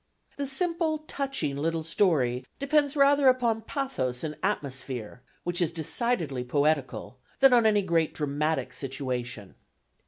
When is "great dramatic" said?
7.83-8.73